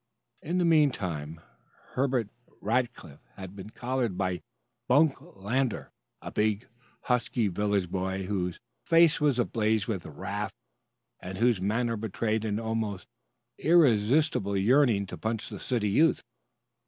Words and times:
In 0.41 0.57
the 0.57 0.65
meantime, 0.65 1.41
Herbert 1.89 2.29
Rackliff 2.59 3.19
had 3.35 3.55
been 3.55 3.69
collared 3.69 4.17
by 4.17 4.41
Bunk 4.87 5.21
Lander, 5.21 5.91
a 6.23 6.31
big, 6.31 6.67
husky 7.01 7.49
village 7.49 7.87
boy, 7.87 8.23
whose 8.25 8.59
face 8.83 9.21
was 9.21 9.37
ablaze 9.37 9.87
with 9.87 10.03
wrath 10.07 10.55
and 11.19 11.37
whose 11.37 11.61
manner 11.61 11.97
betrayed 11.97 12.43
an 12.45 12.59
almost 12.59 13.05
irresistible 13.59 14.57
yearning 14.57 15.05
to 15.05 15.19
punch 15.19 15.49
the 15.49 15.59
city 15.59 15.89
youth. 15.89 16.23